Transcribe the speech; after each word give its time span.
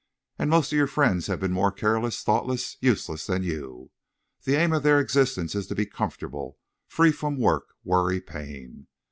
And 0.39 0.49
most 0.49 0.71
of 0.71 0.77
your 0.77 0.87
friends 0.87 1.27
have 1.27 1.39
been 1.39 1.51
more 1.51 1.71
careless, 1.71 2.23
thoughtless, 2.23 2.75
useless 2.81 3.27
than 3.27 3.43
you. 3.43 3.91
The 4.45 4.55
aim 4.55 4.73
of 4.73 4.81
their 4.81 4.99
existence 4.99 5.53
is 5.53 5.67
to 5.67 5.75
be 5.75 5.85
comfortable, 5.85 6.57
free 6.87 7.11
from 7.11 7.37
work, 7.37 7.75
worry, 7.83 8.19
pain. 8.19 8.87